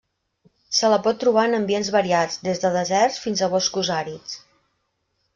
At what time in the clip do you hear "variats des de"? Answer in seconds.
1.95-2.71